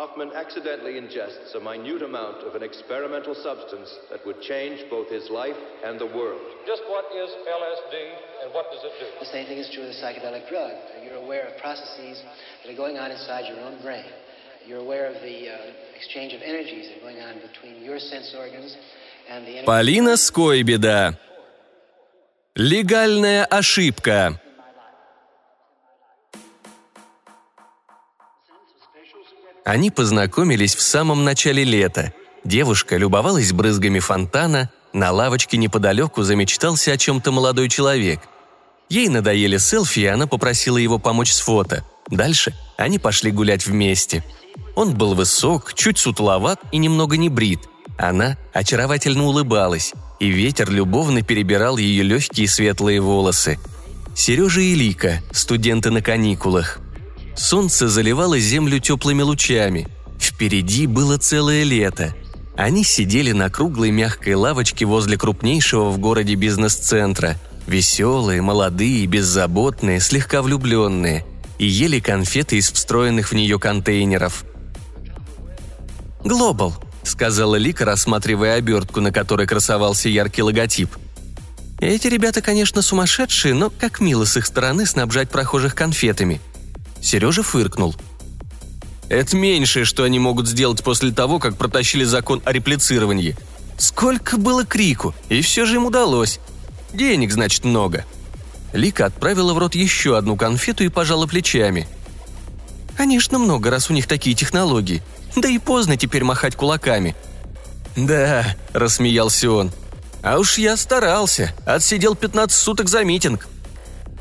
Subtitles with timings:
[0.00, 5.28] Hoffman accidentally ingests a minute amount of an experimental substance that would change both his
[5.28, 6.40] life and the world.
[6.64, 7.94] Just what is LSD
[8.42, 9.06] and what does it do?
[9.18, 10.72] The same thing is true of the psychedelic drug.
[11.04, 12.22] You're aware of processes
[12.62, 14.06] that are going on inside your own brain.
[14.64, 18.32] You're aware of the uh, exchange of energies that are going on between your sense
[18.38, 18.76] organs
[19.28, 19.64] and the...
[19.66, 21.18] Полина Скойбеда.
[22.54, 24.40] Легальная ошибка.
[29.63, 32.13] Они познакомились в самом начале лета.
[32.43, 38.19] Девушка любовалась брызгами фонтана, на лавочке неподалеку замечтался о чем-то молодой человек.
[38.89, 41.83] Ей надоели селфи, и она попросила его помочь с фото.
[42.09, 44.23] Дальше они пошли гулять вместе.
[44.75, 47.61] Он был высок, чуть сутуловат и немного не брит.
[47.97, 53.57] Она очаровательно улыбалась, и ветер любовно перебирал ее легкие светлые волосы.
[54.15, 56.79] Сережа и Лика, студенты на каникулах.
[57.35, 59.87] Солнце заливало землю теплыми лучами.
[60.19, 62.15] Впереди было целое лето.
[62.55, 67.37] Они сидели на круглой мягкой лавочке возле крупнейшего в городе бизнес-центра.
[67.67, 71.25] Веселые, молодые, беззаботные, слегка влюбленные.
[71.57, 74.45] И ели конфеты из встроенных в нее контейнеров.
[76.23, 80.89] «Глобал»,— сказала Лика, рассматривая обертку, на которой красовался яркий логотип.
[81.79, 86.39] «Эти ребята, конечно, сумасшедшие, но как мило с их стороны снабжать прохожих конфетами—
[87.05, 87.95] Сережа фыркнул.
[89.09, 93.37] «Это меньшее, что они могут сделать после того, как протащили закон о реплицировании.
[93.77, 96.39] Сколько было крику, и все же им удалось.
[96.93, 98.05] Денег, значит, много».
[98.73, 101.87] Лика отправила в рот еще одну конфету и пожала плечами.
[102.97, 105.03] «Конечно, много, раз у них такие технологии.
[105.35, 107.15] Да и поздно теперь махать кулаками».
[107.95, 109.71] «Да»,– рассмеялся он.
[110.23, 111.53] «А уж я старался.
[111.67, 113.47] Отсидел 15 суток за митинг».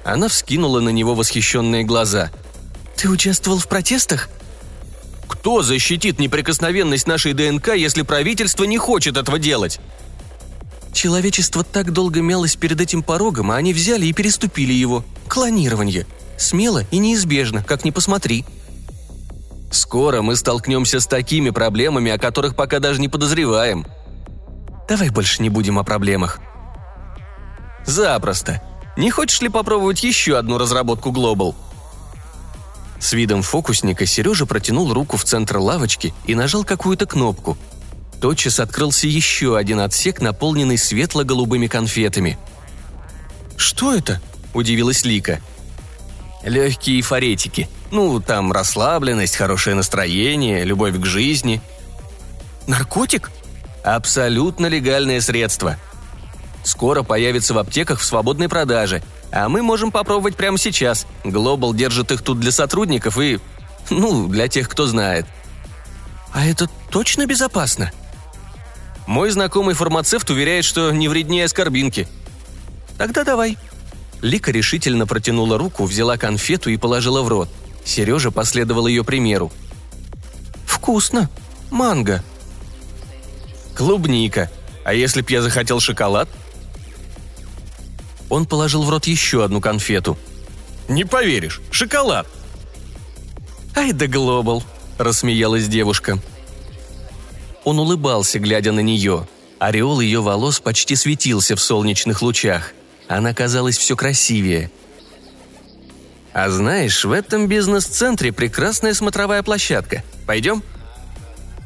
[0.05, 2.30] Она вскинула на него восхищенные глаза–
[2.96, 4.28] «Ты участвовал в протестах?»
[5.28, 9.80] «Кто защитит неприкосновенность нашей ДНК, если правительство не хочет этого делать?»
[10.92, 15.04] Человечество так долго мялось перед этим порогом, а они взяли и переступили его.
[15.28, 16.06] Клонирование.
[16.38, 18.44] Смело и неизбежно, как ни посмотри.
[19.72, 23.86] Скоро мы столкнемся с такими проблемами, о которых пока даже не подозреваем.
[24.88, 26.38] Давай больше не будем о проблемах.
[27.84, 28.62] Запросто.
[28.96, 31.56] Не хочешь ли попробовать еще одну разработку Global?
[33.04, 37.58] С видом фокусника Сережа протянул руку в центр лавочки и нажал какую-то кнопку.
[38.18, 42.38] Тотчас открылся еще один отсек, наполненный светло-голубыми конфетами.
[43.58, 44.22] «Что это?»–
[44.54, 45.42] удивилась Лика.
[46.44, 47.68] «Легкие форетики.
[47.90, 51.60] Ну, там расслабленность, хорошее настроение, любовь к жизни».
[52.66, 53.30] «Наркотик?»
[53.84, 55.76] «Абсолютно легальное средство.
[56.64, 59.02] Скоро появится в аптеках в свободной продаже–
[59.35, 61.08] а мы можем попробовать прямо сейчас.
[61.25, 63.41] Глобал держит их тут для сотрудников и...
[63.91, 65.27] Ну, для тех, кто знает.
[66.33, 67.91] А это точно безопасно?
[69.08, 72.07] Мой знакомый фармацевт уверяет, что не вреднее аскорбинки.
[72.96, 73.58] Тогда давай.
[74.23, 77.48] Лика решительно протянула руку, взяла конфету и положила в рот.
[77.85, 79.51] Сережа последовал ее примеру.
[80.64, 81.29] «Вкусно.
[81.73, 82.23] Манго».
[83.75, 84.48] «Клубника.
[84.85, 86.29] А если б я захотел шоколад?»
[88.30, 90.17] Он положил в рот еще одну конфету.
[90.89, 92.27] «Не поверишь, шоколад!»
[93.74, 94.62] «Ай да глобал!»–
[94.98, 96.18] рассмеялась девушка.
[97.64, 99.27] Он улыбался, глядя на нее.
[99.58, 102.73] Ореол ее волос почти светился в солнечных лучах.
[103.08, 104.70] Она казалась все красивее.
[106.33, 110.02] «А знаешь, в этом бизнес-центре прекрасная смотровая площадка.
[110.27, 110.63] Пойдем?»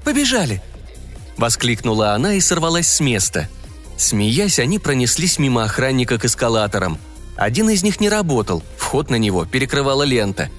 [0.04, 0.62] «Побежали!»–
[1.36, 3.48] воскликнула она и сорвалась с места–
[3.98, 6.98] Смеясь, они пронеслись мимо охранника к эскалаторам.
[7.36, 10.50] Один из них не работал, вход на него перекрывала лента.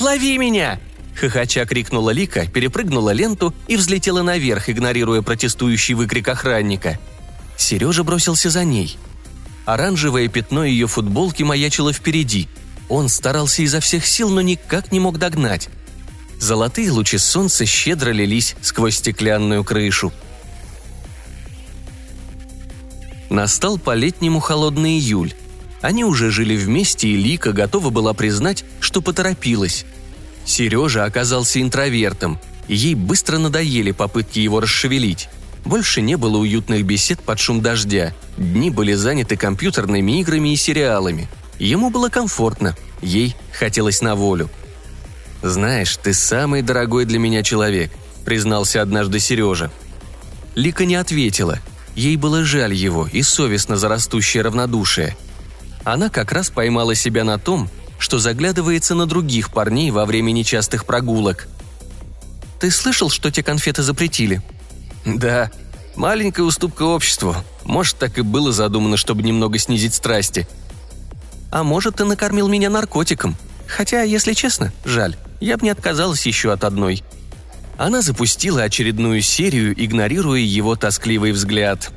[0.00, 0.80] «Лови меня!»–
[1.20, 6.98] хохоча крикнула Лика, перепрыгнула ленту и взлетела наверх, игнорируя протестующий выкрик охранника.
[7.56, 8.98] Сережа бросился за ней.
[9.64, 12.48] Оранжевое пятно ее футболки маячило впереди.
[12.88, 15.68] Он старался изо всех сил, но никак не мог догнать.
[16.40, 20.12] Золотые лучи солнца щедро лились сквозь стеклянную крышу–
[23.32, 25.32] Настал по-летнему холодный июль.
[25.80, 29.86] Они уже жили вместе, и Лика готова была признать, что поторопилась.
[30.44, 32.38] Сережа оказался интровертом,
[32.68, 35.30] и ей быстро надоели попытки его расшевелить.
[35.64, 38.12] Больше не было уютных бесед под шум дождя.
[38.36, 41.26] Дни были заняты компьютерными играми и сериалами.
[41.58, 44.50] Ему было комфортно, ей хотелось на волю.
[45.40, 47.92] «Знаешь, ты самый дорогой для меня человек»,—
[48.26, 49.72] признался однажды Сережа.
[50.54, 51.60] Лика не ответила—
[51.94, 55.16] Ей было жаль его и совестно за растущее равнодушие.
[55.84, 57.68] Она как раз поймала себя на том,
[57.98, 61.48] что заглядывается на других парней во время нечастых прогулок.
[62.60, 64.40] ты слышал, что те конфеты запретили?»
[65.04, 65.50] «Да.
[65.96, 67.36] Маленькая уступка обществу.
[67.64, 70.48] Может, так и было задумано, чтобы немного снизить страсти.
[71.50, 73.36] А может, ты накормил меня наркотиком.
[73.66, 77.02] Хотя, если честно, жаль, я бы не отказалась еще от одной».
[77.78, 81.90] Она запустила очередную серию, игнорируя его тоскливый взгляд.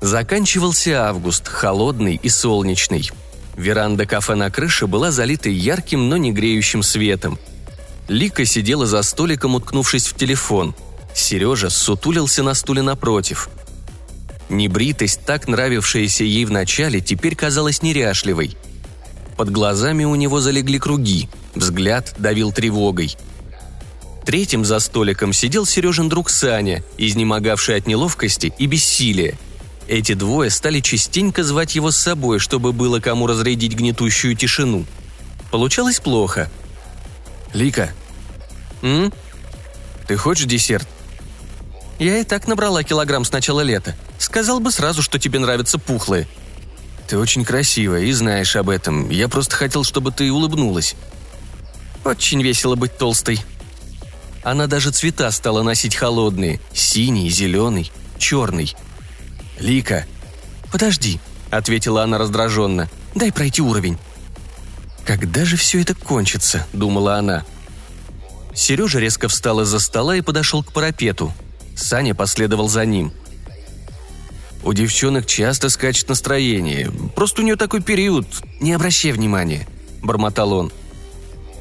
[0.00, 3.10] Заканчивался август, холодный и солнечный.
[3.56, 7.38] Веранда кафе на крыше была залита ярким, но не греющим светом.
[8.08, 10.74] Лика сидела за столиком, уткнувшись в телефон.
[11.14, 13.48] Сережа сутулился на стуле напротив.
[14.48, 18.56] Небритость, так нравившаяся ей вначале, теперь казалась неряшливой.
[19.36, 23.16] Под глазами у него залегли круги, взгляд давил тревогой.
[24.24, 29.38] Третьим за столиком сидел Сережин друг Саня, изнемогавший от неловкости и бессилия.
[29.88, 34.84] Эти двое стали частенько звать его с собой, чтобы было кому разрядить гнетущую тишину.
[35.52, 36.50] Получалось плохо.
[37.54, 37.90] «Лика,
[38.82, 39.12] м?
[40.08, 40.88] Ты хочешь десерт?»
[42.00, 43.96] «Я и так набрала килограмм с начала лета.
[44.18, 46.26] Сказал бы сразу, что тебе нравятся пухлые».
[47.06, 49.08] «Ты очень красивая и знаешь об этом.
[49.08, 50.96] Я просто хотел, чтобы ты улыбнулась».
[52.06, 53.40] «Очень весело быть толстой».
[54.42, 58.74] Она даже цвета стала носить холодные– синий, зеленый, черный–
[59.58, 60.04] «Лика!»
[60.70, 61.20] «Подожди»,—
[61.50, 62.88] ответила она раздраженно.
[63.14, 63.98] «Дай пройти уровень».
[65.04, 67.44] «Когда же все это кончится?»— думала она.
[68.54, 71.32] Сережа резко встал из-за стола и подошел к парапету.
[71.76, 73.12] Саня последовал за ним.
[74.64, 76.90] «У девчонок часто скачет настроение.
[77.14, 78.26] Просто у нее такой период.
[78.60, 79.66] Не обращай внимания»,—
[80.02, 80.72] бормотал он.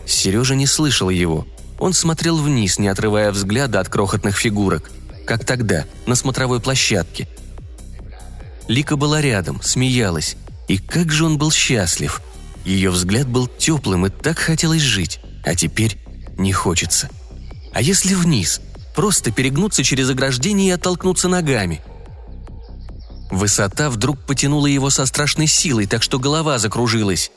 [0.06, 1.48] Сережа не слышал его.
[1.80, 4.92] Он смотрел вниз, не отрывая взгляда от крохотных фигурок.
[5.26, 7.28] Как тогда, на смотровой площадке—
[8.68, 10.36] Лика была рядом, смеялась.
[10.68, 12.22] И как же он был счастлив.
[12.64, 15.20] Ее взгляд был теплым и так хотелось жить.
[15.44, 15.98] А теперь
[16.38, 17.10] не хочется.
[17.74, 18.62] А если вниз?
[18.96, 21.82] Просто перегнуться через ограждение и оттолкнуться ногами.
[23.30, 27.32] Высота вдруг потянула его со страшной силой, так что голова закружилась.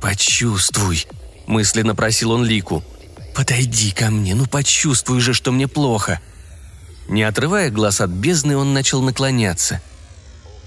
[0.00, 1.06] «Почувствуй»,—
[1.46, 2.82] мысленно просил он Лику.
[3.34, 6.20] «Подойди ко мне, ну почувствуй же, что мне плохо».
[7.08, 9.82] Не отрывая глаз от бездны, он начал наклоняться—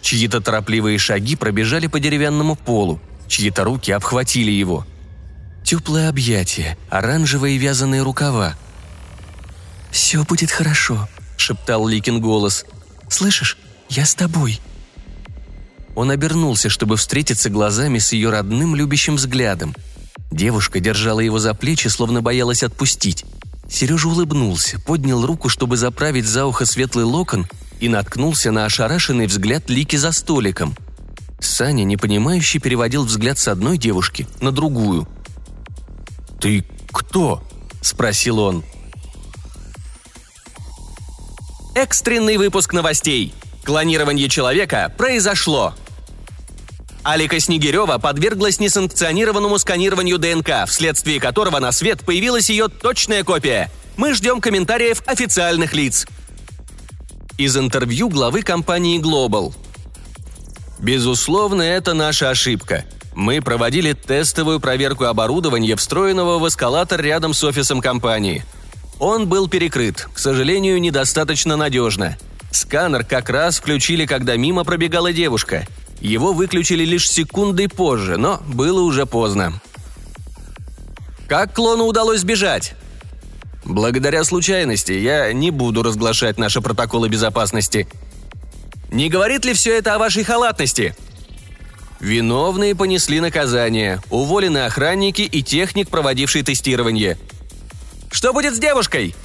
[0.01, 4.85] Чьи-то торопливые шаги пробежали по деревянному полу, чьи-то руки обхватили его.
[5.63, 8.55] Теплое объятие, оранжевые вязаные рукава.
[9.91, 12.65] «Все будет хорошо»,— шептал Ликин голос.
[13.09, 13.57] «Слышишь,
[13.89, 14.61] я с тобой».
[15.93, 19.75] Он обернулся, чтобы встретиться глазами с ее родным любящим взглядом.
[20.31, 23.25] Девушка держала его за плечи, словно боялась отпустить.
[23.69, 27.47] Сережа улыбнулся, поднял руку, чтобы заправить за ухо светлый локон
[27.79, 30.75] и наткнулся на ошарашенный взгляд Лики за столиком.
[31.39, 35.07] Саня, непонимающе, переводил взгляд с одной девушки на другую.
[36.39, 37.43] «Ты кто?»–
[37.81, 38.63] спросил он.
[41.75, 43.33] Экстренный выпуск новостей.
[43.63, 45.75] Клонирование человека произошло.
[47.07, 53.71] Алика Снегирева подверглась несанкционированному сканированию ДНК, вследствие которого на свет появилась ее точная копия.
[53.95, 56.05] Мы ждем комментариев официальных лиц
[57.37, 59.53] из интервью главы компании Global.
[60.79, 62.83] Безусловно, это наша ошибка.
[63.15, 68.43] Мы проводили тестовую проверку оборудования, встроенного в эскалатор рядом с офисом компании.
[68.99, 72.17] Он был перекрыт, к сожалению, недостаточно надежно.
[72.51, 75.65] Сканер как раз включили, когда мимо пробегала девушка.
[75.99, 79.59] Его выключили лишь секундой позже, но было уже поздно.
[81.27, 82.73] Как клону удалось сбежать?
[83.65, 87.87] Благодаря случайности я не буду разглашать наши протоколы безопасности.
[88.91, 90.95] Не говорит ли все это о вашей халатности?
[91.99, 97.17] Виновные понесли наказание, уволены охранники и техник, проводивший тестирование.
[98.11, 99.15] Что будет с девушкой?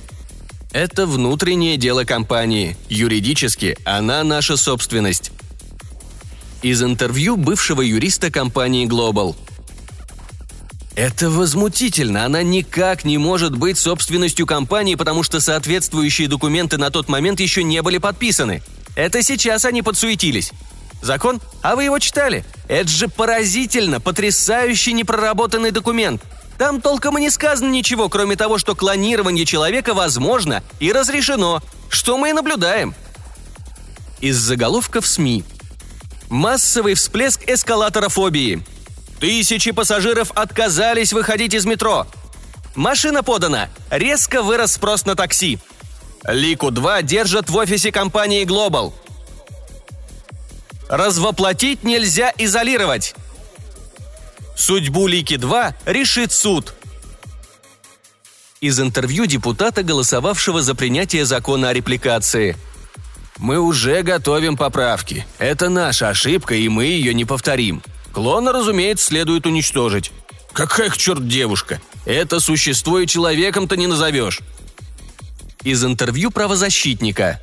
[0.73, 2.77] Это внутреннее дело компании.
[2.89, 5.32] Юридически она наша собственность.
[6.63, 9.37] Из интервью бывшего юриста компании Global–
[10.95, 12.25] это возмутительно.
[12.25, 17.65] Она никак не может быть собственностью компании, потому что соответствующие документы на тот момент еще
[17.65, 18.63] не были подписаны.
[18.95, 20.53] Это сейчас они подсуетились.
[21.01, 21.41] Закон?
[21.63, 22.45] А вы его читали?
[22.69, 26.23] Это же поразительно, потрясающий непроработанный документ.
[26.59, 32.19] Там толком и не сказано ничего, кроме того, что клонирование человека возможно и разрешено, что
[32.19, 32.95] мы и наблюдаем.
[34.21, 35.43] Из заголовка в СМИ.
[36.33, 38.65] Массовый всплеск эскалаторофобии.
[39.21, 42.07] Тысячи пассажиров отказались выходить из метро.
[42.75, 43.69] Машина подана.
[43.91, 45.59] Резко вырос спрос на такси.
[46.25, 48.95] Лику-2 держат в офисе компании Global.
[50.89, 53.15] Развоплотить нельзя изолировать.
[54.57, 56.73] Судьбу Лики-2 решит суд.
[58.63, 62.57] Из интервью депутата, голосовавшего за принятие закона о репликации.
[63.43, 65.27] «Мы уже готовим поправки.
[65.39, 67.83] Это наша ошибка, и мы ее не повторим.
[68.13, 70.13] Клона, разумеется, следует уничтожить.
[70.53, 71.81] Какая к черт девушка?
[72.07, 74.43] Это существо и человеком-то не назовешь.
[75.65, 77.41] Из интервью правозащитника.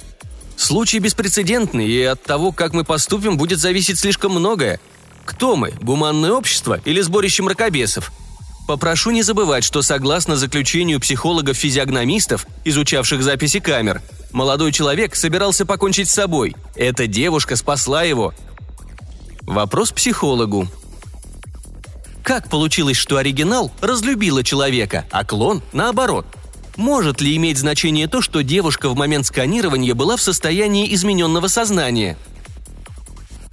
[0.55, 4.79] Случай беспрецедентный, и от того, как мы поступим, будет зависеть слишком многое.
[5.25, 8.13] Кто мы, гуманное общество или сборище мракобесов?
[8.69, 16.13] Попрошу не забывать, что согласно заключению психологов-физиогномистов, изучавших записи камер, молодой человек собирался покончить с
[16.13, 16.55] собой.
[16.75, 18.33] Эта девушка спасла его.
[19.41, 20.67] Вопрос психологу.
[22.23, 26.25] Как получилось, что оригинал разлюбила человека, а клон наоборот?
[26.75, 32.17] Может ли иметь значение то, что девушка в момент сканирования была в состоянии измененного сознания?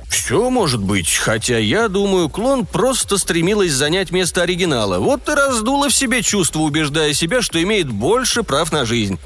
[0.09, 4.99] Все может быть, хотя я думаю, клон просто стремилась занять место оригинала.
[4.99, 9.18] Вот и раздула в себе чувство, убеждая себя, что имеет больше прав на жизнь.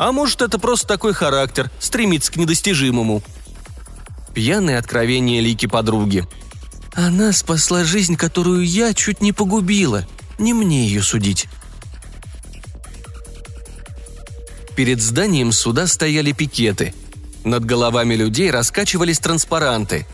[0.00, 3.22] А может, это просто такой характер, стремится к недостижимому.
[4.34, 6.26] Пьяное откровение Лики подруги–
[6.94, 10.06] она спасла жизнь, которую я чуть не погубила.
[10.38, 11.46] Не мне ее судить.
[14.76, 16.94] Перед зданием суда стояли пикеты.
[17.44, 20.06] Над головами людей раскачивались транспаранты.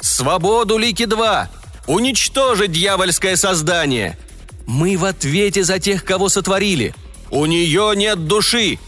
[0.00, 1.46] «Свободу, Лики-2!
[1.86, 4.18] Уничтожить дьявольское создание!
[4.66, 6.94] Мы в ответе за тех, кого сотворили!
[7.30, 8.78] У нее нет души!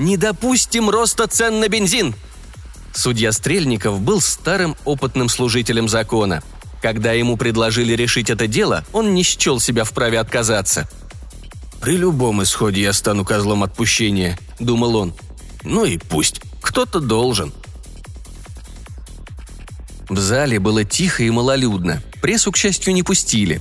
[0.00, 2.14] Не допустим роста цен на бензин!»
[2.92, 6.42] Судья Стрельников был старым опытным служителем закона–
[6.80, 10.88] когда ему предложили решить это дело, он не счел себя вправе отказаться.
[11.80, 15.14] «При любом исходе я стану козлом отпущения»,— думал он.
[15.62, 16.40] «Ну и пусть.
[16.60, 17.52] Кто-то должен».
[20.08, 22.02] В зале было тихо и малолюдно.
[22.20, 23.60] Прессу, к счастью, не пустили.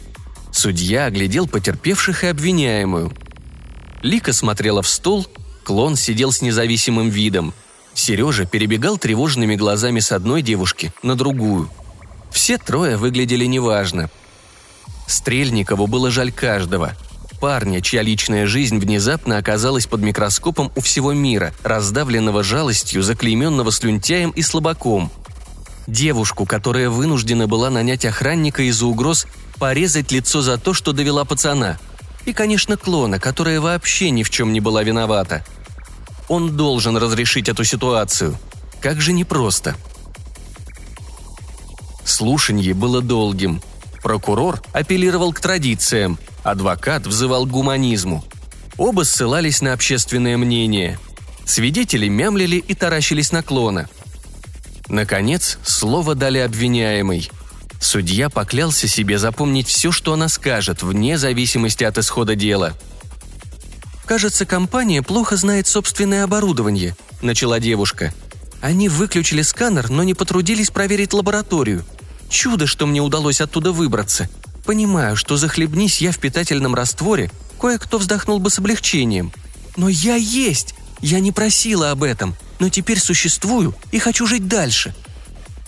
[0.51, 3.13] Судья оглядел потерпевших и обвиняемую.
[4.01, 5.27] Лика смотрела в стол,
[5.69, 7.53] клон сидел с независимым видом.
[7.93, 11.69] Сережа перебегал тревожными глазами с одной девушки на другую–
[12.31, 14.09] все трое выглядели неважно.
[15.07, 16.95] Стрельникову было жаль каждого.
[17.41, 24.31] Парня, чья личная жизнь внезапно оказалась под микроскопом у всего мира, раздавленного жалостью, заклейменного слюнтяем
[24.31, 25.11] и слабаком.
[25.87, 29.25] Девушку, которая вынуждена была нанять охранника из-за угроз
[29.57, 31.79] порезать лицо за то, что довела пацана.
[32.25, 35.43] И, конечно, клона, которая вообще ни в чем не была виновата.
[36.29, 38.37] Он должен разрешить эту ситуацию.
[38.81, 39.75] Как же непросто.
[42.05, 43.61] Слушанье было долгим.
[44.01, 48.23] Прокурор апеллировал к традициям, адвокат взывал к гуманизму.
[48.77, 50.97] Оба ссылались на общественное мнение.
[51.45, 53.89] Свидетели мямлили и таращились на клона.
[54.87, 57.29] Наконец, слово дали обвиняемый.
[57.81, 62.75] Судья поклялся себе запомнить все, что она скажет, вне зависимости от исхода дела.
[64.09, 68.11] «Кажется, компания плохо знает собственное оборудование»,– начала девушка.
[68.59, 71.85] «Они выключили сканер, но не потрудились проверить лабораторию.
[72.27, 74.27] Чудо, что мне удалось оттуда выбраться.
[74.65, 77.29] Понимаю, что захлебнись я в питательном растворе,
[77.61, 79.31] кое-кто вздохнул бы с облегчением.
[79.77, 80.73] Но я есть!
[81.01, 84.95] Я не просила об этом, но теперь существую и хочу жить дальше.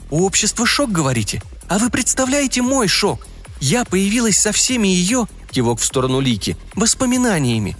[0.09, 1.43] У общества шок, говорите?
[1.67, 3.27] А вы представляете мой шок?
[3.59, 7.77] Я появилась со всеми ее, кивок в сторону Лики, воспоминаниями.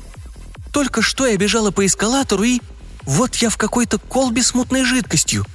[0.72, 2.60] Только что я бежала по эскалатору и...
[3.04, 5.46] Вот я в какой-то колбе с мутной жидкостью.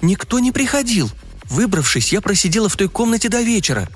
[0.00, 1.10] Никто не приходил–
[1.50, 3.88] Выбравшись, я просидела в той комнате до вечера.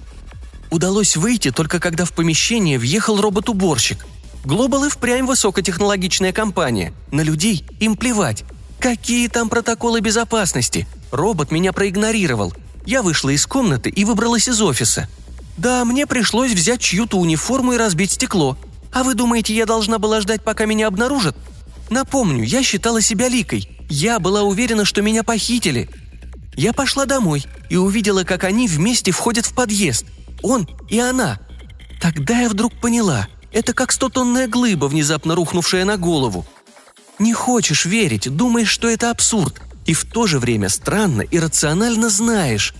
[0.71, 4.07] Удалось выйти только когда в помещение въехал робот-уборщик.
[4.45, 6.93] Глобал и впрямь высокотехнологичная компания.
[7.11, 8.45] На людей им плевать.
[8.79, 10.87] Какие там протоколы безопасности?
[11.11, 12.53] Робот меня проигнорировал.
[12.87, 15.09] Я вышла из комнаты и выбралась из офиса.
[15.57, 18.57] Да, мне пришлось взять чью-то униформу и разбить стекло.
[18.92, 21.37] А вы думаете, я должна была ждать, пока меня обнаружат?
[21.90, 23.68] Напомню, я считала себя ликой.
[23.88, 25.88] Я была уверена, что меня похитили.
[26.54, 30.07] Я пошла домой и увидела, как они вместе входят в подъезд.
[30.42, 31.38] Он и она.
[32.00, 36.47] Тогда я вдруг поняла, это как стотонная глыба, внезапно рухнувшая на голову.
[37.18, 42.11] Не хочешь верить, думаешь, что это абсурд, и в то же время странно и рационально
[42.11, 42.75] знаешь.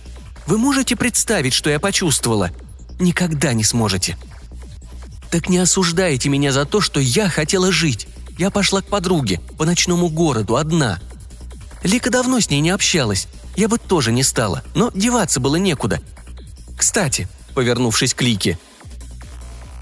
[0.45, 2.51] Вы можете представить, что я почувствовала?
[2.99, 4.17] Никогда не сможете.
[5.31, 8.07] Так не осуждайте меня за то, что я хотела жить.
[8.37, 10.99] Я пошла к подруге, по ночному городу, одна.
[11.83, 16.01] Лика давно с ней не общалась, я бы тоже не стала, но деваться было некуда.
[16.77, 18.57] Кстати, повернувшись к Лике,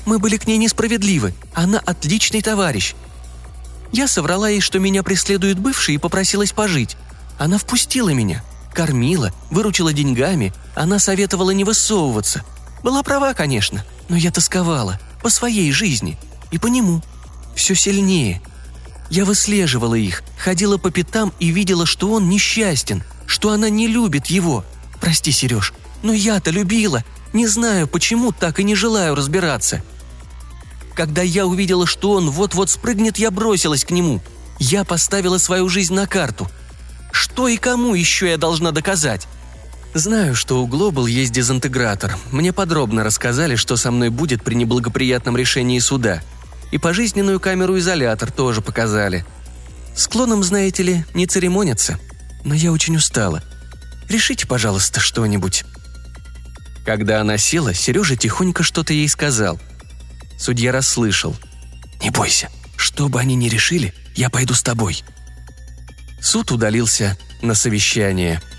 [0.06, 2.96] мы были к ней несправедливы, она отличный товарищ.
[3.92, 6.98] Я соврала ей, что меня преследует бывший и попросилась пожить.
[7.38, 12.44] Она впустила меня, кормила, выручила деньгами, она советовала не высовываться.
[12.84, 16.17] Была права, конечно, но я тосковала по своей жизни
[16.51, 17.01] и по нему.
[17.53, 18.41] все сильнее.
[19.10, 24.27] Я выслеживала их, ходила по пятам и видела, что он несчастен, что она не любит
[24.27, 24.63] его.
[25.01, 27.03] Прости, Сереж, но я-то любила.
[27.34, 29.84] Не знаю, почему так и не желаю разбираться.
[30.96, 34.22] Когда я увидела, что он вот-вот спрыгнет, я бросилась к нему.
[34.60, 36.50] Я поставила свою жизнь на карту.
[37.12, 39.27] Что и кому еще я должна доказать?
[39.98, 42.20] Знаю, что у Глобал есть дезинтегратор.
[42.32, 46.22] Мне подробно рассказали, что со мной будет при неблагоприятном решении суда.
[46.72, 49.25] И пожизненную камеру-изолятор тоже показали.
[49.96, 52.00] С клоном, знаете ли, не церемонятся.
[52.44, 53.42] Но я очень устала.
[54.08, 55.66] Решите, пожалуйста, что-нибудь.
[56.86, 59.60] Когда она села, Сережа тихонько что-то ей сказал.
[60.38, 61.36] Судья расслышал.
[62.04, 65.04] «Не бойся, что бы они ни решили, я пойду с тобой».
[66.22, 68.44] Суд удалился на совещание–